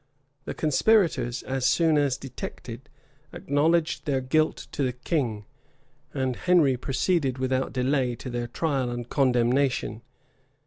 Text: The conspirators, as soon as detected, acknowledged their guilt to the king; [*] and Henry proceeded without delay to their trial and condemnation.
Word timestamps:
The 0.45 0.55
conspirators, 0.55 1.43
as 1.43 1.63
soon 1.63 1.95
as 1.95 2.17
detected, 2.17 2.89
acknowledged 3.33 4.05
their 4.07 4.19
guilt 4.19 4.65
to 4.71 4.81
the 4.81 4.93
king; 4.93 5.45
[*] 5.81 6.13
and 6.15 6.35
Henry 6.35 6.75
proceeded 6.75 7.37
without 7.37 7.71
delay 7.71 8.15
to 8.15 8.31
their 8.31 8.47
trial 8.47 8.89
and 8.89 9.07
condemnation. 9.07 10.01